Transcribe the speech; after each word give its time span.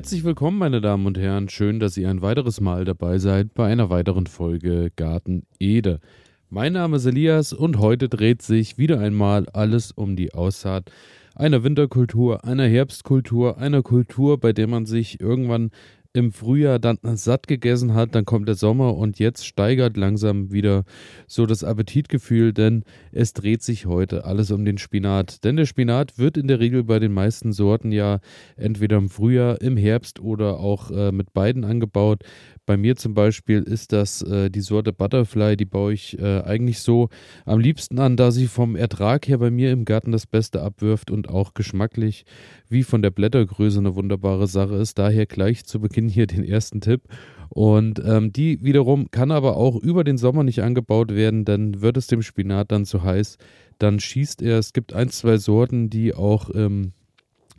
Herzlich 0.00 0.24
willkommen, 0.24 0.56
meine 0.56 0.80
Damen 0.80 1.04
und 1.04 1.18
Herren. 1.18 1.50
Schön, 1.50 1.78
dass 1.78 1.94
ihr 1.98 2.08
ein 2.08 2.22
weiteres 2.22 2.62
Mal 2.62 2.86
dabei 2.86 3.18
seid 3.18 3.52
bei 3.52 3.70
einer 3.70 3.90
weiteren 3.90 4.26
Folge 4.26 4.90
Garten 4.96 5.42
Ede. 5.58 6.00
Mein 6.48 6.72
Name 6.72 6.96
ist 6.96 7.04
Elias 7.04 7.52
und 7.52 7.78
heute 7.78 8.08
dreht 8.08 8.40
sich 8.40 8.78
wieder 8.78 8.98
einmal 8.98 9.46
alles 9.50 9.92
um 9.92 10.16
die 10.16 10.32
Aussaat 10.32 10.90
einer 11.34 11.64
Winterkultur, 11.64 12.46
einer 12.46 12.66
Herbstkultur, 12.66 13.58
einer 13.58 13.82
Kultur, 13.82 14.40
bei 14.40 14.54
der 14.54 14.68
man 14.68 14.86
sich 14.86 15.20
irgendwann 15.20 15.70
im 16.12 16.32
Frühjahr 16.32 16.78
dann 16.78 16.98
satt 17.02 17.46
gegessen 17.46 17.94
hat, 17.94 18.14
dann 18.14 18.24
kommt 18.24 18.48
der 18.48 18.56
Sommer 18.56 18.96
und 18.96 19.18
jetzt 19.20 19.46
steigert 19.46 19.96
langsam 19.96 20.50
wieder 20.50 20.84
so 21.28 21.46
das 21.46 21.62
Appetitgefühl, 21.62 22.52
denn 22.52 22.82
es 23.12 23.32
dreht 23.32 23.62
sich 23.62 23.86
heute 23.86 24.24
alles 24.24 24.50
um 24.50 24.64
den 24.64 24.78
Spinat. 24.78 25.44
Denn 25.44 25.56
der 25.56 25.66
Spinat 25.66 26.18
wird 26.18 26.36
in 26.36 26.48
der 26.48 26.58
Regel 26.58 26.82
bei 26.82 26.98
den 26.98 27.12
meisten 27.12 27.52
Sorten 27.52 27.92
ja 27.92 28.18
entweder 28.56 28.96
im 28.96 29.08
Frühjahr, 29.08 29.60
im 29.60 29.76
Herbst 29.76 30.18
oder 30.18 30.58
auch 30.58 30.90
äh, 30.90 31.12
mit 31.12 31.32
beiden 31.32 31.64
angebaut. 31.64 32.24
Bei 32.66 32.76
mir 32.76 32.96
zum 32.96 33.14
Beispiel 33.14 33.62
ist 33.62 33.92
das 33.92 34.22
äh, 34.22 34.50
die 34.50 34.60
Sorte 34.60 34.92
Butterfly, 34.92 35.56
die 35.56 35.64
baue 35.64 35.92
ich 35.92 36.18
äh, 36.18 36.40
eigentlich 36.42 36.80
so 36.80 37.08
am 37.44 37.58
liebsten 37.60 37.98
an, 37.98 38.16
da 38.16 38.30
sie 38.30 38.46
vom 38.46 38.76
Ertrag 38.76 39.28
her 39.28 39.38
bei 39.38 39.50
mir 39.50 39.72
im 39.72 39.84
Garten 39.84 40.12
das 40.12 40.26
Beste 40.26 40.62
abwirft 40.62 41.10
und 41.10 41.28
auch 41.28 41.54
geschmacklich 41.54 42.24
wie 42.68 42.84
von 42.84 43.02
der 43.02 43.10
Blättergröße 43.10 43.78
eine 43.78 43.96
wunderbare 43.96 44.46
Sache 44.46 44.76
ist. 44.76 44.98
Daher 44.98 45.26
gleich 45.26 45.64
zu 45.64 45.80
Beginn 45.80 45.99
hier 46.08 46.26
den 46.26 46.44
ersten 46.44 46.80
Tipp. 46.80 47.02
Und 47.48 48.00
ähm, 48.04 48.32
die 48.32 48.62
wiederum 48.62 49.10
kann 49.10 49.32
aber 49.32 49.56
auch 49.56 49.76
über 49.76 50.04
den 50.04 50.18
Sommer 50.18 50.44
nicht 50.44 50.62
angebaut 50.62 51.12
werden, 51.12 51.44
dann 51.44 51.82
wird 51.82 51.96
es 51.96 52.06
dem 52.06 52.22
Spinat 52.22 52.70
dann 52.70 52.84
zu 52.84 53.02
heiß. 53.02 53.38
Dann 53.78 53.98
schießt 53.98 54.40
er. 54.42 54.58
Es 54.58 54.72
gibt 54.72 54.92
ein, 54.92 55.08
zwei 55.08 55.36
Sorten, 55.36 55.90
die 55.90 56.14
auch 56.14 56.50
ähm, 56.54 56.92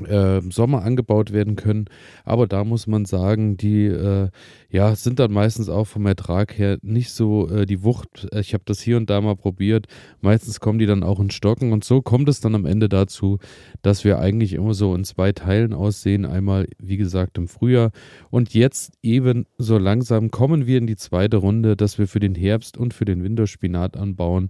äh, 0.06 0.42
Sommer 0.52 0.84
angebaut 0.84 1.32
werden 1.32 1.56
können. 1.56 1.86
Aber 2.26 2.48
da 2.48 2.64
muss 2.64 2.88
man 2.88 3.06
sagen, 3.06 3.58
die 3.58 3.86
äh, 3.86 4.30
ja, 4.70 4.96
sind 4.96 5.20
dann 5.20 5.32
meistens 5.32 5.70
auch 5.70 5.86
vom 5.86 6.06
Ertrag 6.06 6.58
her 6.58 6.78
nicht 6.82 7.12
so 7.12 7.50
äh, 7.50 7.66
die 7.66 7.84
Wucht. 7.84 8.28
Ich 8.34 8.54
habe 8.54 8.64
das 8.66 8.82
hier 8.82 8.98
und 8.98 9.10
da 9.10 9.22
mal 9.22 9.36
probiert. 9.36 9.88
Meistens 10.22 10.60
kommen 10.60 10.80
die 10.80 10.86
dann 10.86 11.04
auch 11.04 11.20
in 11.20 11.30
Stocken 11.30 11.74
und 11.74 11.84
so 11.84 12.02
kommt 12.02 12.30
es 12.30 12.40
dann 12.40 12.56
am 12.56 12.66
Ende 12.66 12.90
dazu, 12.90 13.40
dass 13.82 14.04
wir 14.04 14.20
eigentlich 14.20 14.54
immer 14.54 14.74
so 14.74 14.96
in 14.96 15.04
zwei 15.04 15.32
Teilen 15.32 15.74
aussehen. 15.74 16.26
Einmal, 16.26 16.68
wie 16.80 16.98
gesagt, 16.98 17.38
im 17.38 17.48
Frühjahr 17.48 17.92
und 18.30 18.54
jetzt 18.54 18.94
eben 19.04 19.46
so 19.58 19.78
langsam 19.78 20.32
kommen 20.32 20.68
wir 20.68 20.78
in 20.78 20.88
die 20.88 20.96
zweite 20.96 21.38
Runde, 21.38 21.76
dass 21.76 21.98
wir 21.98 22.08
für 22.08 22.20
den 22.20 22.36
Herbst 22.36 22.78
und 22.78 22.94
für 22.94 23.06
den 23.06 23.24
Winter 23.24 23.48
Spinat 23.48 23.98
anbauen. 23.98 24.50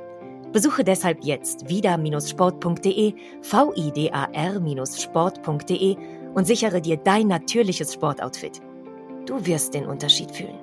Besuche 0.51 0.83
deshalb 0.83 1.23
jetzt 1.23 1.69
vida-sport.de, 1.69 3.13
vidar-sport.de 3.41 5.95
und 6.33 6.47
sichere 6.47 6.81
dir 6.81 6.97
dein 6.97 7.27
natürliches 7.27 7.93
Sportoutfit. 7.93 8.59
Du 9.25 9.45
wirst 9.45 9.73
den 9.73 9.85
Unterschied 9.85 10.31
fühlen. 10.31 10.59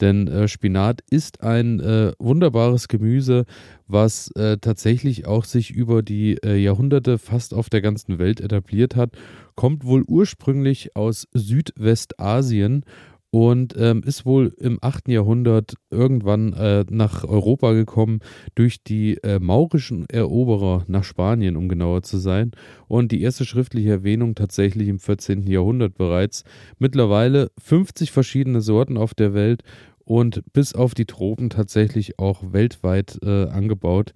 Denn 0.00 0.28
äh, 0.28 0.48
Spinat 0.48 1.02
ist 1.10 1.42
ein 1.42 1.78
äh, 1.80 2.12
wunderbares 2.18 2.88
Gemüse, 2.88 3.44
was 3.86 4.30
äh, 4.34 4.56
tatsächlich 4.58 5.26
auch 5.26 5.44
sich 5.44 5.70
über 5.70 6.02
die 6.02 6.38
äh, 6.42 6.56
Jahrhunderte 6.56 7.18
fast 7.18 7.52
auf 7.52 7.68
der 7.68 7.82
ganzen 7.82 8.18
Welt 8.18 8.40
etabliert 8.40 8.96
hat, 8.96 9.16
kommt 9.56 9.84
wohl 9.84 10.02
ursprünglich 10.06 10.96
aus 10.96 11.28
Südwestasien 11.34 12.84
und 13.30 13.74
ähm, 13.78 14.02
ist 14.04 14.26
wohl 14.26 14.52
im 14.58 14.78
8. 14.80 15.08
Jahrhundert 15.08 15.74
irgendwann 15.90 16.52
äh, 16.52 16.84
nach 16.90 17.24
Europa 17.24 17.72
gekommen 17.72 18.20
durch 18.54 18.82
die 18.82 19.18
äh, 19.22 19.38
maurischen 19.38 20.08
Eroberer 20.08 20.84
nach 20.88 21.04
Spanien, 21.04 21.56
um 21.56 21.68
genauer 21.68 22.02
zu 22.02 22.18
sein. 22.18 22.50
Und 22.88 23.12
die 23.12 23.22
erste 23.22 23.44
schriftliche 23.44 23.90
Erwähnung 23.90 24.34
tatsächlich 24.34 24.88
im 24.88 24.98
14. 24.98 25.46
Jahrhundert 25.46 25.94
bereits. 25.94 26.44
Mittlerweile 26.78 27.50
50 27.62 28.10
verschiedene 28.10 28.60
Sorten 28.60 28.96
auf 28.96 29.14
der 29.14 29.32
Welt 29.32 29.62
und 30.04 30.42
bis 30.52 30.74
auf 30.74 30.94
die 30.94 31.06
Tropen 31.06 31.50
tatsächlich 31.50 32.18
auch 32.18 32.52
weltweit 32.52 33.20
äh, 33.22 33.44
angebaut. 33.44 34.12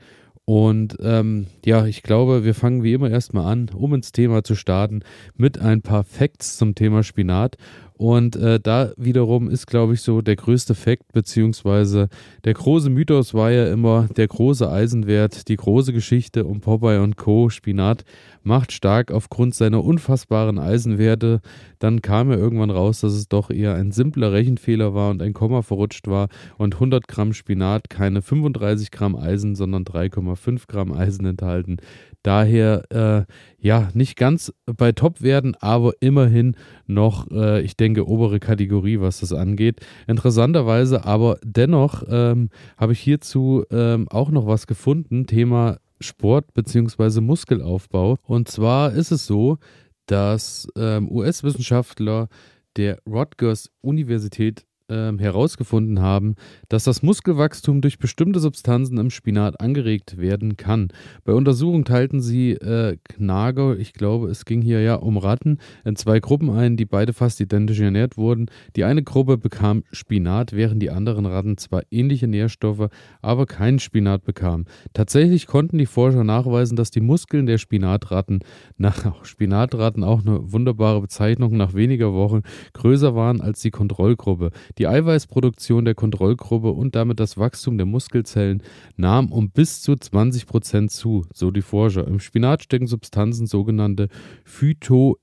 Und 0.46 0.98
ähm, 1.00 1.46
ja, 1.64 1.86
ich 1.86 2.02
glaube, 2.02 2.44
wir 2.44 2.54
fangen 2.54 2.82
wie 2.82 2.92
immer 2.92 3.08
erstmal 3.08 3.50
an, 3.50 3.70
um 3.75 3.94
ins 3.94 4.12
Thema 4.12 4.44
zu 4.44 4.54
starten, 4.54 5.00
mit 5.36 5.58
ein 5.58 5.81
paar 5.81 6.04
Facts 6.04 6.58
zum 6.58 6.75
Thema 6.75 7.02
Spinat. 7.02 7.56
Und 7.97 8.34
äh, 8.34 8.59
da 8.59 8.93
wiederum 8.97 9.49
ist, 9.49 9.69
glaube 9.69 9.94
ich, 9.94 10.03
so 10.03 10.21
der 10.21 10.34
größte 10.34 10.75
Fakt, 10.75 11.12
beziehungsweise 11.12 12.09
der 12.44 12.55
große 12.55 12.91
Mythos 12.91 13.34
war 13.34 13.53
ja 13.53 13.72
immer 13.72 14.09
der 14.16 14.27
große 14.27 14.69
Eisenwert, 14.69 15.47
die 15.49 15.56
große 15.56 15.93
Geschichte 15.93 16.44
um 16.44 16.60
Popeye 16.60 17.00
und 17.00 17.16
Co. 17.16 17.50
Spinat 17.50 18.05
macht 18.43 18.72
stark 18.72 19.12
aufgrund 19.12 19.55
seiner 19.55 19.84
unfassbaren 19.84 20.59
Eisenwerte. 20.59 21.41
Dann 21.84 22.00
kam 22.00 22.31
ja 22.31 22.39
irgendwann 22.39 22.71
raus, 22.71 23.00
dass 23.00 23.12
es 23.12 23.28
doch 23.28 23.50
eher 23.50 23.75
ein 23.75 23.93
simpler 23.93 24.33
Rechenfehler 24.33 24.95
war 24.95 25.11
und 25.11 25.21
ein 25.21 25.34
Komma 25.34 25.61
verrutscht 25.61 26.09
war 26.09 26.28
und 26.56 26.77
100 26.77 27.06
Gramm 27.06 27.34
Spinat 27.34 27.91
keine 27.91 28.22
35 28.22 28.91
Gramm 28.91 29.15
Eisen, 29.15 29.55
sondern 29.55 29.84
3,5 29.84 30.67
Gramm 30.67 30.93
Eisen 30.93 31.27
enthalten. 31.27 31.77
Daher, 32.23 32.91
äh, 32.91 33.31
ja, 33.59 33.91
nicht 33.93 34.17
ganz 34.17 34.50
bei 34.65 34.93
Top 34.93 35.21
werden, 35.21 35.56
aber 35.61 35.93
immerhin 36.00 36.56
noch, 36.87 37.31
äh, 37.31 37.61
ich 37.61 37.77
denke, 37.77 38.09
obere 38.09 38.41
Kategorie, 38.41 39.00
was 39.00 39.21
das 39.21 39.34
angeht. 39.34 39.81
Interessanterweise 40.06 41.05
aber 41.05 41.37
dennoch 41.44 42.03
ähm, 42.09 42.49
habe 42.78 42.94
ich 42.94 43.00
hierzu 43.00 43.62
ähm, 43.71 44.09
auch 44.09 44.31
noch 44.31 44.47
was 44.47 44.67
gefunden, 44.67 45.27
Thema 45.27 45.77
Sport 46.00 46.55
bzw. 46.55 47.21
Muskelaufbau. 47.21 48.17
Und 48.23 48.49
zwar 48.49 48.94
ist 48.94 49.11
es 49.11 49.27
so, 49.27 49.59
dass 50.06 50.69
ähm, 50.76 51.10
US-Wissenschaftler 51.10 52.28
der 52.76 52.98
Rutgers 53.06 53.70
Universität 53.81 54.66
ähm, 54.89 55.19
herausgefunden 55.19 56.00
haben, 56.00 56.34
dass 56.69 56.84
das 56.84 57.03
Muskelwachstum 57.03 57.81
durch 57.81 57.99
bestimmte 57.99 58.41
Substanzen 58.41 58.99
im 58.99 59.11
Spinat 59.11 59.61
angeregt 59.61 60.19
werden 60.19 60.56
kann. 60.56 60.89
Bei 61.25 61.33
Untersuchungen 61.33 61.84
teilten 61.84 62.21
sie 62.21 62.53
äh, 62.53 62.99
Knager, 63.05 63.78
ich 63.78 63.94
glaube, 63.94 64.28
es 64.28 64.44
ging 64.44 64.61
hier 64.61 64.81
ja 64.81 64.97
um 64.97 65.17
Ratten, 65.17 65.59
in 65.84 65.97
zwei 65.97 66.21
Gruppen 66.21 66.50
ein, 66.50 66.77
die 66.77 66.84
beide 66.84 67.12
fast 67.12 67.41
identisch 67.41 67.81
ernährt 67.81 68.17
wurden. 68.17 68.47
Die 68.77 68.84
eine 68.84 69.03
Gruppe 69.03 69.39
bekam 69.39 69.84
Spinat, 69.91 70.53
während 70.53 70.83
die 70.83 70.91
anderen 70.91 71.27
Ratten 71.27 71.56
zwar 71.56 71.83
ähnliche 71.91 72.28
Nährstoffe, 72.28 72.89
aber 73.23 73.47
keinen 73.47 73.78
Spinat 73.78 74.25
bekamen. 74.25 74.67
Tatsächlich 74.93 75.47
konnten 75.47 75.78
die 75.78 75.87
Forscher 75.87 76.25
nachweisen, 76.25 76.77
dass 76.77 76.91
die 76.91 77.00
Muskeln 77.00 77.47
der 77.47 77.59
Spinatratten, 77.59 78.41
nach 78.77 79.25
Spinatratten 79.25 80.05
auch 80.05 80.21
eine 80.21 80.53
wunderbare 80.53 81.00
Bezeichnung, 81.00 81.56
nach 81.56 81.75
weniger 81.75 82.12
Wochen 82.12 82.43
größer 82.75 83.14
waren 83.14 83.41
als 83.41 83.61
die 83.61 83.70
Kontrollgruppe. 83.70 84.50
Die 84.79 84.87
Eiweißproduktion 84.87 85.85
der 85.85 85.94
Kontrollgruppe 85.94 86.71
und 86.71 86.94
damit 86.94 87.21
das 87.21 87.38
Wachstum 87.38 87.76
der 87.76 87.87
Muskelzellen 87.87 88.62
nahm 88.97 89.31
um 89.31 89.50
bis 89.50 89.82
zu 89.82 89.97
20 89.97 90.47
Prozent 90.47 90.91
zu, 90.91 91.25
so 91.32 91.50
die 91.50 91.62
Forscher. 91.62 92.06
Im 92.06 92.21
Spinat 92.21 92.62
stecken 92.62 92.87
Substanzen, 92.87 93.47
sogenannte 93.47 94.09
Phyto- 94.44 95.19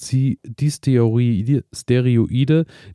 die 0.00 0.70
Steroide, 0.70 1.64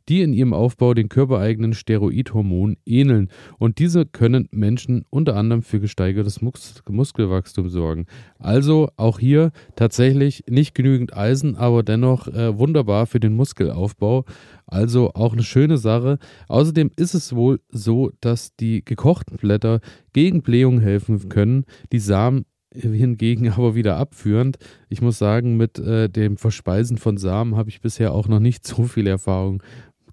die 0.08 0.22
in 0.22 0.32
ihrem 0.32 0.52
Aufbau 0.52 0.94
den 0.94 1.08
körpereigenen 1.08 1.74
Steroidhormonen 1.74 2.76
ähneln. 2.86 3.28
Und 3.58 3.78
diese 3.78 4.06
können 4.06 4.48
Menschen 4.50 5.04
unter 5.10 5.36
anderem 5.36 5.62
für 5.62 5.80
gesteigertes 5.80 6.40
Mus 6.40 6.82
Muskelwachstum 6.88 7.68
sorgen. 7.68 8.06
Also 8.38 8.90
auch 8.96 9.18
hier 9.18 9.52
tatsächlich 9.76 10.44
nicht 10.48 10.74
genügend 10.74 11.16
Eisen, 11.16 11.56
aber 11.56 11.82
dennoch 11.82 12.28
äh, 12.28 12.56
wunderbar 12.58 13.06
für 13.06 13.20
den 13.20 13.34
Muskelaufbau. 13.34 14.24
Also 14.66 15.14
auch 15.14 15.32
eine 15.32 15.42
schöne 15.42 15.78
Sache. 15.78 16.18
Außerdem 16.48 16.90
ist 16.96 17.14
es 17.14 17.34
wohl 17.34 17.60
so, 17.70 18.10
dass 18.20 18.54
die 18.56 18.84
gekochten 18.84 19.38
Blätter 19.38 19.80
gegen 20.12 20.42
Blähungen 20.42 20.80
helfen 20.80 21.28
können. 21.28 21.64
Die 21.90 21.98
Samen 22.00 22.44
hingegen 22.72 23.48
aber 23.52 23.74
wieder 23.74 23.96
abführend. 23.96 24.58
Ich 24.88 25.00
muss 25.00 25.18
sagen, 25.18 25.56
mit 25.56 25.78
äh, 25.78 26.08
dem 26.08 26.36
Verspeisen 26.36 26.98
von 26.98 27.16
Samen 27.16 27.56
habe 27.56 27.70
ich 27.70 27.80
bisher 27.80 28.12
auch 28.12 28.28
noch 28.28 28.40
nicht 28.40 28.66
so 28.66 28.84
viel 28.84 29.06
Erfahrung 29.06 29.62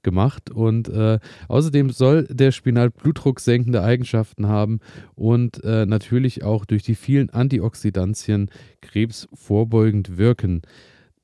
gemacht. 0.04 0.52
Und 0.52 0.88
äh, 0.88 1.20
außerdem 1.48 1.90
soll 1.90 2.28
der 2.30 2.52
Spinat 2.52 2.94
blutdrucksenkende 2.96 3.82
Eigenschaften 3.82 4.48
haben 4.48 4.80
und 5.16 5.64
äh, 5.64 5.86
natürlich 5.86 6.44
auch 6.44 6.64
durch 6.66 6.84
die 6.84 6.96
vielen 6.96 7.32
Antioxidantien 7.32 8.50
krebsvorbeugend 8.82 10.18
wirken 10.18 10.62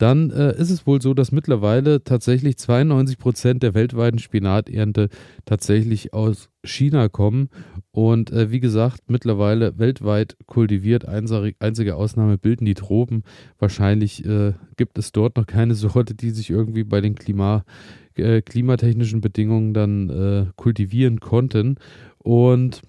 dann 0.01 0.31
äh, 0.31 0.57
ist 0.57 0.71
es 0.71 0.88
wohl 0.88 1.00
so, 1.00 1.13
dass 1.13 1.31
mittlerweile 1.31 2.03
tatsächlich 2.03 2.57
92 2.57 3.19
Prozent 3.19 3.62
der 3.62 3.75
weltweiten 3.75 4.18
Spinaternte 4.18 5.09
tatsächlich 5.45 6.13
aus 6.13 6.50
China 6.63 7.07
kommen. 7.07 7.50
Und 7.92 8.31
äh, 8.31 8.50
wie 8.50 8.59
gesagt, 8.59 9.01
mittlerweile 9.09 9.77
weltweit 9.77 10.38
kultiviert. 10.48 11.06
Einzige 11.07 11.95
Ausnahme 11.95 12.39
bilden 12.39 12.65
die 12.65 12.74
Tropen. 12.74 13.24
Wahrscheinlich 13.59 14.25
äh, 14.25 14.53
gibt 14.75 14.98
es 14.98 15.12
dort 15.12 15.38
noch 15.38 15.45
keine 15.45 15.75
Sorte, 15.75 16.15
die 16.15 16.31
sich 16.31 16.50
irgendwie 16.50 16.83
bei 16.83 17.00
den 17.00 17.13
Klima, 17.13 17.63
äh, 18.15 18.42
klimatechnischen 18.42 19.21
Bedingungen 19.21 19.75
dann 19.75 20.09
äh, 20.09 20.45
kultivieren 20.56 21.19
konnten. 21.19 21.75
Und 22.18 22.81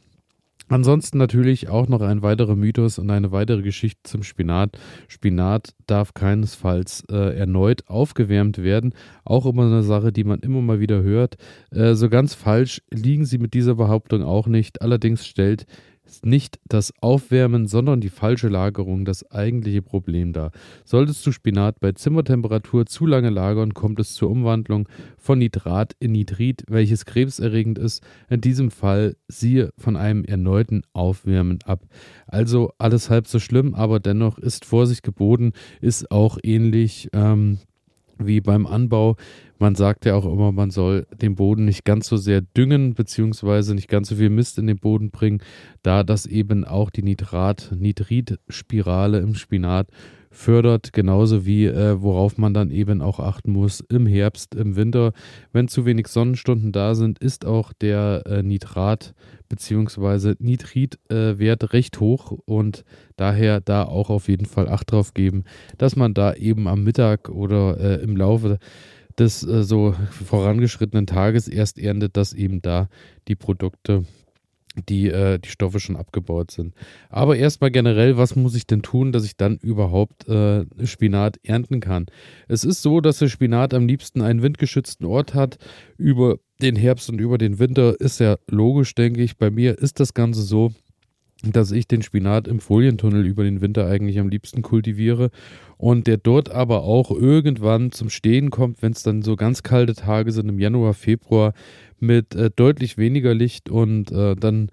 Ansonsten 0.68 1.18
natürlich 1.18 1.68
auch 1.68 1.88
noch 1.88 2.00
ein 2.00 2.22
weiterer 2.22 2.56
Mythos 2.56 2.98
und 2.98 3.10
eine 3.10 3.32
weitere 3.32 3.62
Geschichte 3.62 4.00
zum 4.04 4.22
Spinat. 4.22 4.78
Spinat 5.08 5.74
darf 5.86 6.14
keinesfalls 6.14 7.04
äh, 7.10 7.36
erneut 7.36 7.88
aufgewärmt 7.88 8.62
werden. 8.62 8.94
Auch 9.24 9.46
immer 9.46 9.64
eine 9.64 9.82
Sache, 9.82 10.12
die 10.12 10.24
man 10.24 10.40
immer 10.40 10.62
mal 10.62 10.80
wieder 10.80 11.02
hört. 11.02 11.36
Äh, 11.70 11.94
so 11.94 12.08
ganz 12.08 12.34
falsch 12.34 12.82
liegen 12.90 13.24
sie 13.24 13.38
mit 13.38 13.54
dieser 13.54 13.74
Behauptung 13.74 14.22
auch 14.22 14.46
nicht. 14.46 14.82
Allerdings 14.82 15.26
stellt 15.26 15.66
ist 16.04 16.26
nicht 16.26 16.58
das 16.66 16.92
Aufwärmen, 17.00 17.66
sondern 17.66 18.00
die 18.00 18.08
falsche 18.08 18.48
Lagerung 18.48 19.04
das 19.04 19.30
eigentliche 19.30 19.82
Problem 19.82 20.32
dar. 20.32 20.50
Solltest 20.84 21.24
du 21.26 21.32
Spinat 21.32 21.80
bei 21.80 21.92
Zimmertemperatur 21.92 22.86
zu 22.86 23.06
lange 23.06 23.30
lagern, 23.30 23.74
kommt 23.74 24.00
es 24.00 24.14
zur 24.14 24.30
Umwandlung 24.30 24.88
von 25.16 25.38
Nitrat 25.38 25.94
in 26.00 26.12
Nitrit, 26.12 26.64
welches 26.68 27.04
krebserregend 27.04 27.78
ist. 27.78 28.02
In 28.28 28.40
diesem 28.40 28.70
Fall 28.70 29.16
siehe 29.28 29.70
von 29.78 29.96
einem 29.96 30.24
erneuten 30.24 30.82
Aufwärmen 30.92 31.60
ab. 31.64 31.84
Also 32.26 32.72
alles 32.78 33.08
halb 33.08 33.26
so 33.26 33.38
schlimm, 33.38 33.74
aber 33.74 34.00
dennoch 34.00 34.38
ist 34.38 34.64
Vorsicht 34.64 35.02
geboten, 35.02 35.52
ist 35.80 36.10
auch 36.10 36.38
ähnlich 36.42 37.08
ähm, 37.12 37.58
wie 38.18 38.40
beim 38.40 38.66
Anbau. 38.66 39.16
Man 39.58 39.74
sagt 39.74 40.06
ja 40.06 40.14
auch 40.14 40.24
immer, 40.24 40.52
man 40.52 40.70
soll 40.70 41.06
den 41.20 41.34
Boden 41.36 41.64
nicht 41.64 41.84
ganz 41.84 42.08
so 42.08 42.16
sehr 42.16 42.40
düngen, 42.40 42.94
beziehungsweise 42.94 43.74
nicht 43.74 43.88
ganz 43.88 44.08
so 44.08 44.16
viel 44.16 44.30
Mist 44.30 44.58
in 44.58 44.66
den 44.66 44.78
Boden 44.78 45.10
bringen, 45.10 45.42
da 45.82 46.02
das 46.02 46.24
eben 46.26 46.64
auch 46.64 46.90
die 46.90 47.02
Nitrat-Nitrit-Spirale 47.02 49.20
im 49.20 49.34
Spinat 49.34 49.88
fördert, 50.32 50.92
genauso 50.92 51.46
wie 51.46 51.66
äh, 51.66 52.00
worauf 52.00 52.38
man 52.38 52.54
dann 52.54 52.70
eben 52.70 53.00
auch 53.02 53.20
achten 53.20 53.52
muss 53.52 53.80
im 53.80 54.06
Herbst, 54.06 54.54
im 54.54 54.74
Winter. 54.74 55.12
Wenn 55.52 55.68
zu 55.68 55.84
wenig 55.86 56.08
Sonnenstunden 56.08 56.72
da 56.72 56.94
sind, 56.94 57.18
ist 57.18 57.44
auch 57.46 57.72
der 57.72 58.24
äh, 58.26 58.42
Nitrat- 58.42 59.14
bzw. 59.48 60.34
Nitritwert 60.38 61.62
äh, 61.62 61.66
recht 61.66 62.00
hoch 62.00 62.32
und 62.46 62.84
daher 63.16 63.60
da 63.60 63.84
auch 63.84 64.08
auf 64.08 64.28
jeden 64.28 64.46
Fall 64.46 64.68
Acht 64.68 64.90
drauf 64.90 65.12
geben, 65.12 65.44
dass 65.76 65.96
man 65.96 66.14
da 66.14 66.32
eben 66.32 66.66
am 66.66 66.82
Mittag 66.82 67.28
oder 67.28 67.78
äh, 67.78 68.02
im 68.02 68.16
Laufe 68.16 68.58
des 69.18 69.46
äh, 69.46 69.62
so 69.62 69.94
vorangeschrittenen 70.10 71.06
Tages 71.06 71.48
erst 71.48 71.78
erntet, 71.78 72.16
dass 72.16 72.32
eben 72.32 72.62
da 72.62 72.88
die 73.28 73.36
Produkte 73.36 74.04
die, 74.88 75.08
äh, 75.08 75.38
die 75.38 75.48
Stoffe 75.48 75.80
schon 75.80 75.96
abgebaut 75.96 76.50
sind. 76.50 76.74
Aber 77.10 77.36
erstmal 77.36 77.70
generell, 77.70 78.16
was 78.16 78.36
muss 78.36 78.54
ich 78.54 78.66
denn 78.66 78.82
tun, 78.82 79.12
dass 79.12 79.24
ich 79.24 79.36
dann 79.36 79.58
überhaupt 79.58 80.28
äh, 80.28 80.64
Spinat 80.84 81.38
ernten 81.44 81.80
kann? 81.80 82.06
Es 82.48 82.64
ist 82.64 82.82
so, 82.82 83.00
dass 83.00 83.18
der 83.18 83.28
Spinat 83.28 83.74
am 83.74 83.86
liebsten 83.86 84.22
einen 84.22 84.42
windgeschützten 84.42 85.06
Ort 85.06 85.34
hat. 85.34 85.58
Über 85.96 86.38
den 86.60 86.76
Herbst 86.76 87.10
und 87.10 87.20
über 87.20 87.38
den 87.38 87.58
Winter 87.58 88.00
ist 88.00 88.20
ja 88.20 88.36
logisch, 88.48 88.94
denke 88.94 89.22
ich. 89.22 89.36
Bei 89.36 89.50
mir 89.50 89.78
ist 89.78 90.00
das 90.00 90.14
Ganze 90.14 90.42
so, 90.42 90.72
dass 91.42 91.72
ich 91.72 91.88
den 91.88 92.02
Spinat 92.02 92.46
im 92.46 92.60
Folientunnel 92.60 93.26
über 93.26 93.42
den 93.44 93.60
Winter 93.60 93.86
eigentlich 93.86 94.18
am 94.18 94.28
liebsten 94.28 94.62
kultiviere 94.62 95.30
und 95.76 96.06
der 96.06 96.16
dort 96.16 96.50
aber 96.50 96.82
auch 96.84 97.10
irgendwann 97.10 97.90
zum 97.90 98.10
Stehen 98.10 98.50
kommt, 98.50 98.82
wenn 98.82 98.92
es 98.92 99.02
dann 99.02 99.22
so 99.22 99.34
ganz 99.34 99.62
kalte 99.62 99.94
Tage 99.94 100.30
sind 100.30 100.48
im 100.48 100.58
Januar, 100.58 100.94
Februar 100.94 101.54
mit 101.98 102.34
äh, 102.34 102.50
deutlich 102.54 102.98
weniger 102.98 103.34
Licht 103.34 103.70
und 103.70 104.12
äh, 104.12 104.36
dann 104.36 104.70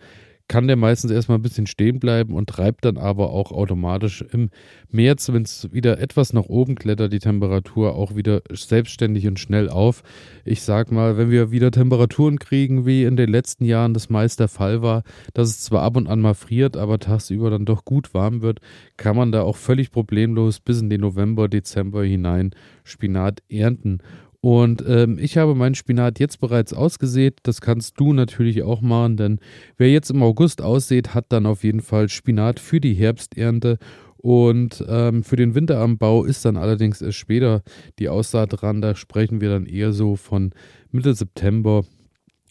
kann 0.50 0.68
der 0.68 0.76
meistens 0.76 1.12
erstmal 1.12 1.38
ein 1.38 1.44
bisschen 1.44 1.68
stehen 1.68 2.00
bleiben 2.00 2.34
und 2.34 2.50
treibt 2.50 2.84
dann 2.84 2.98
aber 2.98 3.30
auch 3.30 3.52
automatisch 3.52 4.26
im 4.34 4.50
März, 4.92 5.32
wenn 5.32 5.44
es 5.44 5.72
wieder 5.72 6.00
etwas 6.00 6.34
nach 6.34 6.46
oben 6.46 6.76
klettert, 6.76 7.14
die 7.14 7.20
Temperatur 7.20 7.96
auch 7.96 8.16
wieder 8.16 8.42
selbstständig 8.52 9.28
und 9.28 9.40
schnell 9.40 9.70
auf. 9.70 10.04
Ich 10.44 10.64
sag 10.64 10.92
mal, 10.92 11.18
wenn 11.18 11.30
wir 11.30 11.52
wieder 11.52 11.70
Temperaturen 11.70 12.40
kriegen, 12.40 12.86
wie 12.88 13.04
in 13.04 13.16
den 13.16 13.30
letzten 13.30 13.64
Jahren 13.64 13.94
das 13.94 14.10
meist 14.10 14.40
der 14.40 14.48
Fall 14.48 14.82
war, 14.82 15.04
dass 15.36 15.50
es 15.50 15.62
zwar 15.62 15.84
ab 15.84 15.96
und 15.96 16.08
an 16.08 16.20
mal 16.20 16.34
friert, 16.34 16.76
aber 16.76 16.98
tagsüber 16.98 17.52
dann 17.52 17.66
doch 17.66 17.86
gut 17.86 18.16
warm 18.16 18.42
wird, 18.42 18.60
kann 18.98 19.16
man 19.16 19.32
da 19.32 19.44
auch 19.44 19.56
völlig 19.56 19.92
problemlos 19.92 20.60
bis 20.60 20.82
in 20.82 20.90
den 20.90 21.02
November, 21.02 21.48
Dezember 21.48 22.04
hinein 22.04 22.56
Spinat 22.84 23.44
ernten. 23.50 24.00
Und 24.42 24.84
ähm, 24.88 25.18
ich 25.20 25.38
habe 25.38 25.54
meinen 25.54 25.76
Spinat 25.76 26.20
jetzt 26.20 26.40
bereits 26.40 26.74
ausgesät. 26.74 27.40
Das 27.44 27.60
kannst 27.60 28.00
du 28.00 28.14
natürlich 28.14 28.64
auch 28.64 28.82
machen, 28.82 29.18
denn 29.18 29.40
wer 29.78 29.92
jetzt 29.92 30.12
im 30.12 30.24
August 30.24 30.62
aussät, 30.62 31.14
hat 31.14 31.26
dann 31.30 31.46
auf 31.46 31.64
jeden 31.64 31.82
Fall 31.82 32.08
Spinat 32.08 32.60
für 32.60 32.80
die 32.80 32.94
Herbsternte. 32.94 33.78
Und 34.16 34.84
ähm, 34.88 35.24
für 35.24 35.38
den 35.38 35.56
Winteranbau 35.56 36.26
ist 36.26 36.44
dann 36.44 36.58
allerdings 36.58 37.02
erst 37.02 37.18
später 37.18 37.64
die 38.00 38.10
Aussaat 38.10 38.62
dran. 38.62 38.82
Da 38.82 38.96
sprechen 38.96 39.40
wir 39.42 39.50
dann 39.50 39.66
eher 39.66 39.94
so 39.94 40.16
von 40.16 40.52
Mitte 40.92 41.14
September 41.14 41.86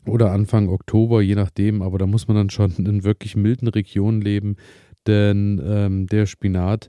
oder 0.07 0.33
Anfang 0.33 0.69
Oktober, 0.69 1.21
je 1.21 1.35
nachdem. 1.35 1.83
Aber 1.83 1.99
da 1.99 2.07
muss 2.07 2.29
man 2.29 2.37
dann 2.37 2.51
schon 2.51 2.73
in 2.79 3.05
wirklich 3.05 3.37
milden 3.37 3.69
Regionen 3.69 4.21
leben, 4.21 4.57
denn 5.07 5.61
ähm, 5.65 6.07
der 6.07 6.27
Spinat 6.27 6.89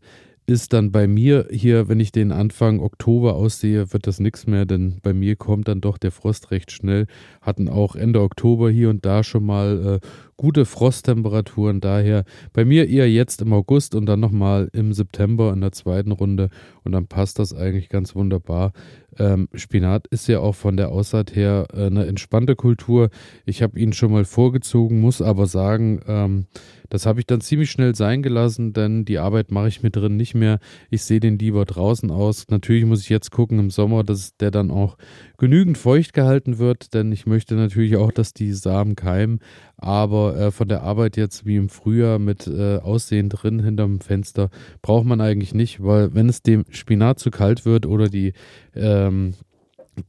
ist 0.50 0.74
dann 0.74 0.92
bei 0.92 1.08
mir 1.08 1.48
hier, 1.52 1.88
wenn 1.90 2.00
ich 2.00 2.12
den 2.12 2.32
Anfang 2.32 2.80
Oktober 2.80 3.36
aussehe, 3.36 3.94
wird 3.94 4.08
das 4.08 4.20
nichts 4.20 4.48
mehr, 4.48 4.66
denn 4.66 4.98
bei 5.04 5.14
mir 5.14 5.36
kommt 5.36 5.68
dann 5.68 5.80
doch 5.80 6.00
der 6.00 6.12
Frost 6.12 6.50
recht 6.50 6.72
schnell. 6.72 7.06
Hatten 7.40 7.70
auch 7.70 7.96
Ende 7.96 8.22
Oktober 8.22 8.72
hier 8.72 8.90
und 8.90 9.06
da 9.06 9.24
schon 9.24 9.46
mal 9.46 10.02
äh, 10.02 10.08
gute 10.40 10.64
Frosttemperaturen. 10.64 11.82
Daher 11.82 12.24
bei 12.54 12.64
mir 12.64 12.88
eher 12.88 13.12
jetzt 13.12 13.42
im 13.42 13.52
August 13.52 13.94
und 13.94 14.06
dann 14.06 14.22
nochmal 14.22 14.70
im 14.72 14.94
September 14.94 15.52
in 15.52 15.60
der 15.60 15.74
zweiten 15.74 16.14
Runde 16.14 16.50
und 16.86 16.94
dann 16.94 17.08
passt 17.08 17.40
das 17.40 17.54
eigentlich 17.54 17.90
ganz 17.90 18.16
wunderbar. 18.16 18.72
Ähm, 19.18 19.50
Spinat 19.54 20.08
ist 20.08 20.28
ja 20.30 20.40
auch 20.40 20.56
von 20.56 20.78
der 20.78 20.90
Aussaat 20.90 21.36
her 21.36 21.68
äh, 21.74 21.88
eine 21.88 22.06
entspannte 22.06 22.56
Kultur. 22.56 23.10
Ich 23.46 23.62
habe 23.62 23.78
ihn 23.78 23.92
schon 23.92 24.14
mal 24.14 24.24
vorgezogen, 24.24 25.02
muss 25.02 25.22
aber 25.22 25.46
sagen, 25.46 26.00
ähm, 26.08 26.46
das 26.90 27.06
habe 27.06 27.20
ich 27.20 27.28
dann 27.28 27.42
ziemlich 27.42 27.70
schnell 27.70 27.96
sein 27.96 28.24
gelassen, 28.24 28.74
denn 28.74 29.06
die 29.06 29.20
Arbeit 29.20 29.52
mache 29.52 29.68
ich 29.68 29.84
mir 29.84 29.92
drin 29.92 30.16
nicht 30.18 30.36
mehr. 30.36 30.60
Ich 30.90 31.04
sehe 31.04 31.20
den 31.20 31.38
lieber 31.38 31.66
draußen 31.66 32.10
aus. 32.10 32.48
Natürlich 32.50 32.86
muss 32.86 33.02
ich 33.02 33.10
jetzt 33.10 33.32
gucken 33.32 33.60
im 33.60 33.70
Sommer, 33.70 34.04
dass 34.04 34.36
der 34.38 34.52
dann 34.52 34.72
auch 34.72 34.98
genügend 35.38 35.78
feucht 35.78 36.14
gehalten 36.14 36.58
wird, 36.58 36.94
denn 36.94 37.12
ich 37.12 37.26
möchte 37.26 37.56
natürlich 37.56 37.96
auch, 37.98 38.12
dass 38.12 38.34
die 38.34 38.54
Samen 38.54 38.96
keimen. 38.96 39.40
Aber 39.78 40.29
äh, 40.36 40.52
von 40.52 40.68
der 40.68 40.84
Arbeit 40.84 41.18
jetzt 41.18 41.46
wie 41.46 41.56
im 41.56 41.70
Frühjahr 41.70 42.20
mit 42.20 42.48
äh, 42.48 42.78
Aussehen 42.78 43.30
drin 43.30 43.60
hinterm 43.60 44.00
Fenster 44.00 44.50
braucht 44.82 45.06
man 45.06 45.22
eigentlich 45.22 45.54
nicht, 45.54 45.84
weil 45.84 46.14
wenn 46.14 46.30
es 46.30 46.42
dem 46.42 46.66
Spinat 46.70 47.20
zu 47.20 47.32
kalt 47.32 47.66
wird 47.66 47.86
oder 47.86 48.10
die 48.10 48.34
ähm, 48.76 49.34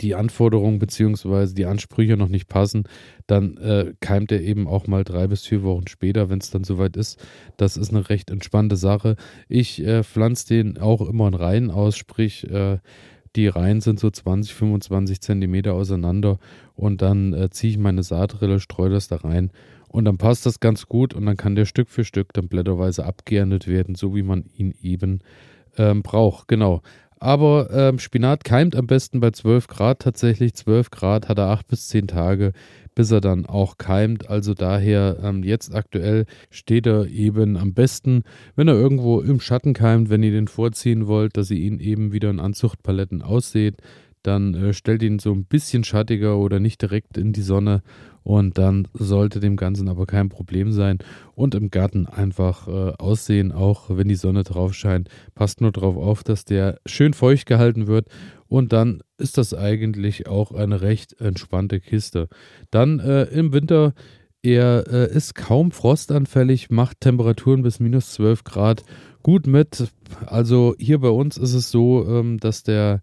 die 0.01 0.15
Anforderungen 0.15 0.79
bzw. 0.79 1.55
die 1.55 1.67
Ansprüche 1.67 2.17
noch 2.17 2.29
nicht 2.29 2.49
passen, 2.49 2.85
dann 3.27 3.57
äh, 3.57 3.95
keimt 4.01 4.33
er 4.33 4.41
eben 4.41 4.67
auch 4.67 4.87
mal 4.87 5.05
drei 5.05 5.27
bis 5.27 5.47
vier 5.47 5.63
Wochen 5.63 5.87
später, 5.89 6.31
wenn 6.31 6.39
es 6.39 6.51
dann 6.51 6.65
soweit 6.65 6.97
ist. 6.97 7.19
Das 7.57 7.77
ist 7.77 7.91
eine 7.91 8.09
recht 8.09 8.31
entspannte 8.31 8.77
Sache. 8.77 9.17
Ich 9.49 9.85
äh, 9.85 10.03
pflanze 10.03 10.49
den 10.49 10.79
auch 10.79 11.01
immer 11.01 11.29
in 11.29 11.35
Reihen 11.35 11.71
aus, 11.71 11.97
sprich, 11.97 12.49
äh, 12.51 12.79
die 13.37 13.47
Reihen 13.47 13.81
sind 13.81 14.01
so 14.01 14.11
20, 14.11 14.55
25 14.55 15.21
Zentimeter 15.21 15.75
auseinander 15.75 16.39
und 16.75 17.01
dann 17.01 17.33
äh, 17.33 17.49
ziehe 17.51 17.71
ich 17.71 17.79
meine 17.79 18.03
Saatrille, 18.03 18.59
streue 18.59 18.91
das 18.91 19.07
da 19.07 19.17
rein 19.17 19.51
und 19.91 20.05
dann 20.05 20.19
passt 20.19 20.47
das 20.47 20.61
ganz 20.61 20.87
gut 20.87 21.15
und 21.15 21.27
dann 21.27 21.37
kann 21.37 21.55
der 21.55 21.67
Stück 21.67 21.89
für 21.91 22.05
Stück 22.05 22.33
dann 22.33 22.49
blätterweise 22.49 23.05
abgeerntet 23.05 23.67
werden, 23.67 23.95
so 23.95 24.15
wie 24.15 24.23
man 24.23 24.45
ihn 24.57 24.75
eben 24.81 25.21
ähm, 25.77 26.03
braucht. 26.03 26.49
Genau. 26.49 26.83
Aber 27.19 27.69
ähm, 27.71 27.99
Spinat 27.99 28.45
keimt 28.45 28.75
am 28.75 28.87
besten 28.87 29.21
bei 29.21 29.31
12 29.31 29.67
Grad 29.67 30.01
tatsächlich. 30.01 30.55
12 30.55 30.91
Grad 30.91 31.29
hat 31.29 31.39
er 31.39 31.49
8 31.49 31.67
bis 31.69 31.89
10 31.89 32.09
Tage, 32.09 32.53
bis 32.95 33.11
er 33.11 33.21
dann 33.21 33.45
auch 33.45 33.77
keimt. 33.77 34.31
Also 34.31 34.55
daher 34.55 35.19
ähm, 35.23 35.43
jetzt 35.43 35.75
aktuell 35.75 36.25
steht 36.49 36.87
er 36.87 37.07
eben 37.09 37.59
am 37.59 37.75
besten, 37.75 38.23
wenn 38.57 38.69
er 38.69 38.75
irgendwo 38.75 39.21
im 39.21 39.39
Schatten 39.39 39.75
keimt, 39.75 40.09
wenn 40.09 40.23
ihr 40.23 40.31
den 40.31 40.49
vorziehen 40.49 41.09
wollt, 41.09 41.37
dass 41.37 41.51
ihr 41.51 41.59
ihn 41.59 41.79
eben 41.79 42.13
wieder 42.13 42.31
in 42.31 42.41
Anzuchtpaletten 42.41 43.21
ausseht. 43.21 43.77
Dann 44.23 44.55
äh, 44.55 44.73
stellt 44.73 45.03
ihn 45.03 45.19
so 45.19 45.33
ein 45.33 45.45
bisschen 45.45 45.85
schattiger 45.85 46.39
oder 46.39 46.61
nicht 46.61 46.83
direkt 46.83 47.17
in 47.17 47.33
die 47.33 47.43
Sonne 47.43 47.83
und 48.23 48.59
dann 48.59 48.87
sollte 48.93 49.41
dem 49.41 49.57
Ganzen 49.57 49.89
aber 49.89 50.07
kein 50.07 50.29
Problem 50.29 50.73
sein. 50.73 50.99
Und 51.35 51.55
im 51.55 51.71
Garten 51.71 52.07
einfach 52.07 52.69
äh, 52.69 52.93
aussehen, 52.99 53.53
auch 53.53 53.89
wenn 53.89 54.09
die 54.09 54.15
Sonne 54.15 54.45
drauf 54.45 54.75
scheint. 54.75 55.09
Passt 55.35 55.61
nur 55.61 55.73
darauf 55.73 55.97
auf, 55.97 56.23
dass 56.23 56.45
der 56.45 56.79
schön 56.87 57.15
feucht 57.15 57.47
gehalten 57.47 57.87
wird 57.87 58.09
Und 58.47 58.73
dann 58.73 59.01
ist 59.17 59.39
das 59.39 59.55
eigentlich 59.55 60.27
auch 60.27 60.53
eine 60.53 60.83
recht 60.83 61.21
entspannte 61.21 61.81
Kiste. 61.81 62.29
Dann 62.71 62.99
äh, 63.01 63.25
im 63.25 63.53
Winter, 63.53 63.95
er 64.43 64.85
äh, 64.91 65.15
ist 65.15 65.35
kaum 65.35 65.71
frostanfällig, 65.71 66.71
macht 66.71 67.01
Temperaturen 67.01 67.63
bis 67.63 67.81
minus 67.81 68.13
12 68.13 68.45
Grad 68.45 68.85
gut 69.23 69.47
mit. 69.47 69.89
Also 70.27 70.75
hier 70.79 70.99
bei 71.01 71.11
uns 71.11 71.37
ist 71.37 71.55
es 71.55 71.71
so, 71.71 72.07
ähm, 72.07 72.39
dass 72.39 72.63
der 72.63 73.01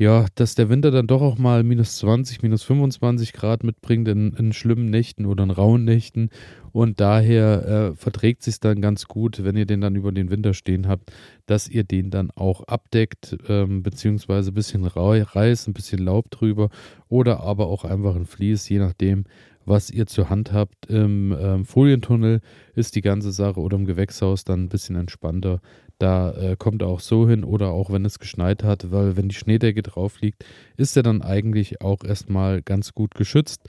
ja, 0.00 0.24
dass 0.34 0.54
der 0.54 0.70
Winter 0.70 0.90
dann 0.90 1.06
doch 1.06 1.20
auch 1.20 1.36
mal 1.36 1.62
minus 1.62 1.98
20, 1.98 2.42
minus 2.42 2.62
25 2.62 3.34
Grad 3.34 3.64
mitbringt 3.64 4.08
in, 4.08 4.32
in 4.32 4.54
schlimmen 4.54 4.86
Nächten 4.86 5.26
oder 5.26 5.44
in 5.44 5.50
rauen 5.50 5.84
Nächten. 5.84 6.30
Und 6.72 7.00
daher 7.00 7.66
äh, 7.92 7.96
verträgt 7.96 8.42
sich 8.42 8.60
dann 8.60 8.80
ganz 8.80 9.08
gut, 9.08 9.44
wenn 9.44 9.58
ihr 9.58 9.66
den 9.66 9.82
dann 9.82 9.96
über 9.96 10.10
den 10.10 10.30
Winter 10.30 10.54
stehen 10.54 10.88
habt, 10.88 11.12
dass 11.44 11.68
ihr 11.68 11.84
den 11.84 12.10
dann 12.10 12.30
auch 12.30 12.62
abdeckt, 12.62 13.36
ähm, 13.46 13.82
beziehungsweise 13.82 14.52
ein 14.52 14.54
bisschen 14.54 14.86
Reis, 14.86 15.66
ein 15.66 15.74
bisschen 15.74 15.98
Laub 15.98 16.30
drüber 16.30 16.70
oder 17.10 17.40
aber 17.40 17.66
auch 17.66 17.84
einfach 17.84 18.16
ein 18.16 18.24
Vlies, 18.24 18.66
je 18.70 18.78
nachdem, 18.78 19.24
was 19.66 19.90
ihr 19.90 20.06
zur 20.06 20.30
Hand 20.30 20.50
habt. 20.54 20.86
Im 20.86 21.36
ähm, 21.38 21.66
Folientunnel 21.66 22.40
ist 22.74 22.96
die 22.96 23.02
ganze 23.02 23.32
Sache 23.32 23.60
oder 23.60 23.76
im 23.76 23.84
Gewächshaus 23.84 24.44
dann 24.44 24.64
ein 24.64 24.68
bisschen 24.70 24.96
entspannter. 24.96 25.60
Da 26.00 26.32
äh, 26.32 26.56
kommt 26.58 26.80
er 26.80 26.88
auch 26.88 27.00
so 27.00 27.28
hin 27.28 27.44
oder 27.44 27.68
auch 27.68 27.92
wenn 27.92 28.06
es 28.06 28.18
geschneit 28.18 28.64
hat, 28.64 28.90
weil 28.90 29.18
wenn 29.18 29.28
die 29.28 29.34
Schneedecke 29.34 29.82
drauf 29.82 30.22
liegt, 30.22 30.46
ist 30.78 30.96
er 30.96 31.02
dann 31.02 31.20
eigentlich 31.20 31.82
auch 31.82 32.02
erstmal 32.02 32.62
ganz 32.62 32.94
gut 32.94 33.14
geschützt. 33.14 33.68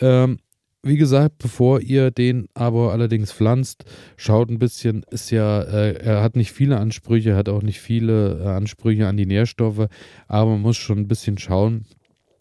Ähm, 0.00 0.38
wie 0.84 0.96
gesagt, 0.96 1.38
bevor 1.38 1.80
ihr 1.80 2.12
den 2.12 2.48
aber 2.54 2.92
allerdings 2.92 3.32
pflanzt, 3.32 3.84
schaut 4.16 4.48
ein 4.48 4.60
bisschen, 4.60 5.04
ist 5.10 5.30
ja, 5.32 5.62
äh, 5.62 5.94
er 5.94 6.22
hat 6.22 6.36
nicht 6.36 6.52
viele 6.52 6.78
Ansprüche, 6.78 7.34
hat 7.34 7.48
auch 7.48 7.62
nicht 7.62 7.80
viele 7.80 8.40
äh, 8.40 8.48
Ansprüche 8.48 9.08
an 9.08 9.16
die 9.16 9.26
Nährstoffe, 9.26 9.88
aber 10.28 10.50
man 10.52 10.60
muss 10.60 10.76
schon 10.76 10.98
ein 10.98 11.08
bisschen 11.08 11.36
schauen, 11.38 11.84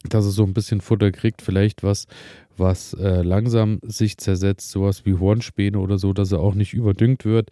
dass 0.07 0.25
er 0.25 0.31
so 0.31 0.43
ein 0.43 0.53
bisschen 0.53 0.81
Futter 0.81 1.11
kriegt, 1.11 1.41
vielleicht 1.41 1.81
was, 1.81 2.05
was 2.57 2.93
äh, 2.93 3.23
langsam 3.23 3.79
sich 3.81 4.17
zersetzt, 4.17 4.69
sowas 4.69 5.03
wie 5.05 5.15
Hornspäne 5.15 5.79
oder 5.79 5.97
so, 5.97 6.13
dass 6.13 6.31
er 6.31 6.41
auch 6.41 6.53
nicht 6.53 6.73
überdüngt 6.73 7.25
wird. 7.25 7.49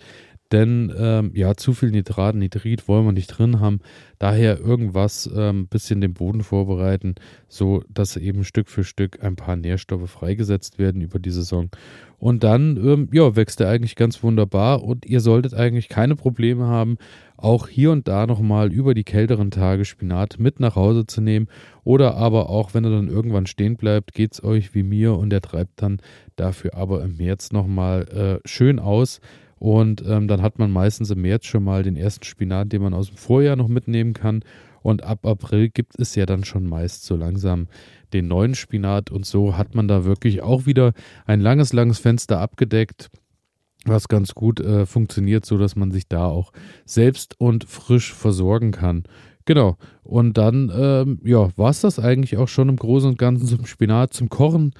Denn 0.51 0.91
ähm, 0.97 1.31
ja, 1.35 1.55
zu 1.55 1.73
viel 1.73 1.91
Nitrat, 1.91 2.35
Nitrit 2.35 2.87
wollen 2.87 3.05
wir 3.05 3.11
nicht 3.11 3.27
drin 3.27 3.59
haben. 3.59 3.81
Daher 4.17 4.59
irgendwas 4.59 5.27
ein 5.27 5.37
ähm, 5.37 5.67
bisschen 5.67 6.01
den 6.01 6.15
Boden 6.15 6.41
vorbereiten, 6.41 7.15
so 7.47 7.83
dass 7.87 8.17
eben 8.17 8.43
Stück 8.43 8.67
für 8.67 8.83
Stück 8.83 9.23
ein 9.23 9.35
paar 9.35 9.55
Nährstoffe 9.55 10.09
freigesetzt 10.09 10.79
werden 10.79 11.01
über 11.01 11.19
die 11.19 11.29
Saison. 11.29 11.69
Und 12.17 12.43
dann 12.43 12.77
ähm, 12.77 13.09
ja, 13.13 13.35
wächst 13.35 13.61
er 13.61 13.69
eigentlich 13.69 13.95
ganz 13.95 14.23
wunderbar 14.23 14.83
und 14.83 15.05
ihr 15.05 15.21
solltet 15.21 15.53
eigentlich 15.53 15.87
keine 15.87 16.15
Probleme 16.15 16.65
haben, 16.65 16.97
auch 17.37 17.67
hier 17.67 17.91
und 17.91 18.07
da 18.07 18.27
nochmal 18.27 18.73
über 18.73 18.93
die 18.93 19.05
kälteren 19.05 19.51
Tage 19.51 19.85
Spinat 19.85 20.39
mit 20.39 20.59
nach 20.59 20.75
Hause 20.75 21.05
zu 21.05 21.21
nehmen. 21.21 21.47
Oder 21.83 22.15
aber 22.15 22.49
auch, 22.49 22.73
wenn 22.73 22.83
er 22.83 22.91
dann 22.91 23.07
irgendwann 23.07 23.45
stehen 23.45 23.77
bleibt, 23.77 24.13
geht 24.13 24.33
es 24.33 24.43
euch 24.43 24.73
wie 24.73 24.83
mir 24.83 25.13
und 25.13 25.31
er 25.31 25.41
treibt 25.41 25.81
dann 25.81 26.01
dafür 26.35 26.73
aber 26.73 27.03
im 27.03 27.17
März 27.17 27.51
nochmal 27.51 28.41
äh, 28.43 28.47
schön 28.47 28.79
aus 28.79 29.21
und 29.59 30.03
ähm, 30.07 30.27
dann 30.27 30.41
hat 30.41 30.57
man 30.57 30.71
meistens 30.71 31.11
im 31.11 31.21
März 31.21 31.45
schon 31.45 31.63
mal 31.63 31.83
den 31.83 31.97
ersten 31.97 32.23
Spinat, 32.23 32.71
den 32.71 32.81
man 32.81 32.93
aus 32.93 33.09
dem 33.09 33.17
Vorjahr 33.17 33.57
noch 33.57 33.67
mitnehmen 33.67 34.13
kann. 34.13 34.41
Und 34.81 35.03
ab 35.03 35.25
April 35.25 35.69
gibt 35.69 35.99
es 35.99 36.15
ja 36.15 36.25
dann 36.25 36.45
schon 36.45 36.65
meist 36.65 37.05
so 37.05 37.17
langsam 37.17 37.67
den 38.13 38.29
neuen 38.29 38.55
Spinat. 38.55 39.11
Und 39.11 39.25
so 39.25 39.57
hat 39.57 39.75
man 39.75 39.89
da 39.89 40.05
wirklich 40.05 40.41
auch 40.41 40.65
wieder 40.65 40.93
ein 41.25 41.41
langes, 41.41 41.73
langes 41.73 41.99
Fenster 41.99 42.39
abgedeckt, 42.39 43.09
was 43.83 44.07
ganz 44.07 44.33
gut 44.33 44.61
äh, 44.61 44.85
funktioniert, 44.85 45.45
so 45.45 45.57
dass 45.57 45.75
man 45.75 45.91
sich 45.91 46.07
da 46.07 46.25
auch 46.25 46.53
selbst 46.85 47.37
und 47.37 47.65
frisch 47.65 48.13
versorgen 48.13 48.71
kann. 48.71 49.03
Genau. 49.43 49.77
Und 50.03 50.37
dann, 50.37 50.71
ähm, 50.73 51.19
ja, 51.25 51.49
war 51.57 51.71
es 51.71 51.81
das 51.81 51.99
eigentlich 51.99 52.37
auch 52.37 52.47
schon 52.47 52.69
im 52.69 52.77
Großen 52.77 53.09
und 53.09 53.17
Ganzen 53.17 53.47
zum 53.47 53.65
Spinat, 53.65 54.13
zum 54.13 54.29
Kochen 54.29 54.73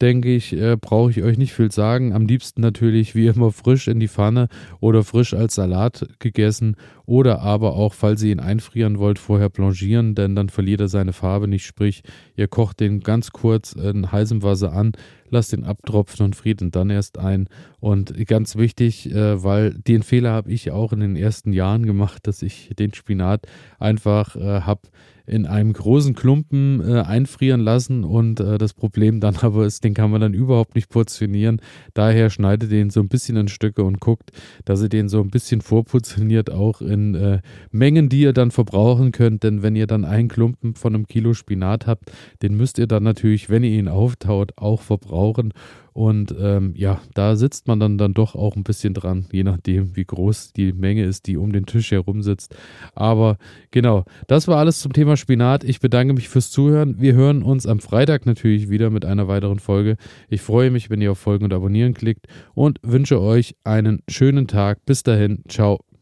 denke 0.00 0.34
ich, 0.34 0.52
äh, 0.52 0.76
brauche 0.76 1.10
ich 1.10 1.22
euch 1.22 1.38
nicht 1.38 1.52
viel 1.52 1.70
sagen. 1.70 2.12
Am 2.12 2.26
liebsten 2.26 2.60
natürlich 2.60 3.14
wie 3.14 3.26
immer 3.26 3.52
frisch 3.52 3.88
in 3.88 4.00
die 4.00 4.08
Pfanne 4.08 4.48
oder 4.80 5.04
frisch 5.04 5.34
als 5.34 5.54
Salat 5.54 6.06
gegessen 6.18 6.76
oder 7.06 7.40
aber 7.40 7.74
auch, 7.74 7.94
falls 7.94 8.22
ihr 8.22 8.32
ihn 8.32 8.40
einfrieren 8.40 8.98
wollt, 8.98 9.18
vorher 9.18 9.48
blanchieren, 9.48 10.14
denn 10.14 10.34
dann 10.34 10.48
verliert 10.48 10.80
er 10.80 10.88
seine 10.88 11.12
Farbe 11.12 11.48
nicht. 11.48 11.64
Sprich, 11.64 12.02
ihr 12.36 12.48
kocht 12.48 12.80
den 12.80 13.00
ganz 13.00 13.30
kurz 13.30 13.72
in 13.72 14.10
heißem 14.10 14.42
Wasser 14.42 14.72
an, 14.72 14.92
lasst 15.30 15.52
ihn 15.52 15.64
abtropfen 15.64 16.26
und 16.26 16.36
friert 16.36 16.60
ihn 16.60 16.72
dann 16.72 16.90
erst 16.90 17.18
ein. 17.18 17.48
Und 17.80 18.26
ganz 18.26 18.56
wichtig, 18.56 19.10
äh, 19.12 19.42
weil 19.42 19.74
den 19.74 20.02
Fehler 20.02 20.32
habe 20.32 20.50
ich 20.50 20.72
auch 20.72 20.92
in 20.92 21.00
den 21.00 21.16
ersten 21.16 21.52
Jahren 21.52 21.86
gemacht, 21.86 22.26
dass 22.26 22.42
ich 22.42 22.70
den 22.78 22.92
Spinat 22.92 23.46
einfach 23.78 24.36
äh, 24.36 24.62
habe 24.62 24.82
in 25.26 25.44
einem 25.46 25.72
großen 25.72 26.14
Klumpen 26.14 26.80
äh, 26.80 27.00
einfrieren 27.00 27.60
lassen 27.60 28.04
und 28.04 28.40
äh, 28.40 28.58
das 28.58 28.74
Problem 28.74 29.20
dann 29.20 29.36
aber 29.42 29.66
ist, 29.66 29.84
den 29.84 29.94
kann 29.94 30.10
man 30.10 30.20
dann 30.20 30.34
überhaupt 30.34 30.74
nicht 30.74 30.88
portionieren. 30.88 31.60
Daher 31.94 32.30
schneidet 32.30 32.70
den 32.70 32.90
so 32.90 33.00
ein 33.00 33.08
bisschen 33.08 33.36
in 33.36 33.48
Stücke 33.48 33.82
und 33.82 34.00
guckt, 34.00 34.30
dass 34.64 34.82
ihr 34.82 34.88
den 34.88 35.08
so 35.08 35.20
ein 35.20 35.30
bisschen 35.30 35.60
vorportioniert, 35.60 36.50
auch 36.50 36.80
in 36.96 37.14
äh, 37.14 37.40
Mengen, 37.70 38.08
die 38.08 38.22
ihr 38.22 38.32
dann 38.32 38.50
verbrauchen 38.50 39.12
könnt. 39.12 39.42
Denn 39.42 39.62
wenn 39.62 39.76
ihr 39.76 39.86
dann 39.86 40.04
einen 40.04 40.28
Klumpen 40.28 40.74
von 40.74 40.94
einem 40.94 41.06
Kilo 41.06 41.34
Spinat 41.34 41.86
habt, 41.86 42.10
den 42.42 42.56
müsst 42.56 42.78
ihr 42.78 42.86
dann 42.86 43.02
natürlich, 43.02 43.48
wenn 43.50 43.62
ihr 43.62 43.78
ihn 43.78 43.88
auftaut, 43.88 44.52
auch 44.56 44.80
verbrauchen. 44.80 45.52
Und 45.96 46.34
ähm, 46.38 46.74
ja, 46.76 47.00
da 47.14 47.36
sitzt 47.36 47.68
man 47.68 47.80
dann, 47.80 47.96
dann 47.96 48.12
doch 48.12 48.34
auch 48.34 48.54
ein 48.54 48.64
bisschen 48.64 48.92
dran, 48.92 49.24
je 49.32 49.44
nachdem, 49.44 49.96
wie 49.96 50.04
groß 50.04 50.52
die 50.52 50.74
Menge 50.74 51.04
ist, 51.04 51.26
die 51.26 51.38
um 51.38 51.52
den 51.52 51.64
Tisch 51.64 51.90
herum 51.90 52.20
sitzt. 52.20 52.54
Aber 52.94 53.38
genau, 53.70 54.04
das 54.26 54.46
war 54.46 54.58
alles 54.58 54.80
zum 54.80 54.92
Thema 54.92 55.16
Spinat. 55.16 55.64
Ich 55.64 55.80
bedanke 55.80 56.12
mich 56.12 56.28
fürs 56.28 56.50
Zuhören. 56.50 56.96
Wir 57.00 57.14
hören 57.14 57.42
uns 57.42 57.66
am 57.66 57.80
Freitag 57.80 58.26
natürlich 58.26 58.68
wieder 58.68 58.90
mit 58.90 59.06
einer 59.06 59.26
weiteren 59.26 59.58
Folge. 59.58 59.96
Ich 60.28 60.42
freue 60.42 60.70
mich, 60.70 60.90
wenn 60.90 61.00
ihr 61.00 61.12
auf 61.12 61.18
Folgen 61.18 61.46
und 61.46 61.54
Abonnieren 61.54 61.94
klickt 61.94 62.26
und 62.52 62.78
wünsche 62.82 63.18
euch 63.18 63.56
einen 63.64 64.02
schönen 64.06 64.48
Tag. 64.48 64.84
Bis 64.84 65.02
dahin, 65.02 65.44
ciao. 65.48 65.95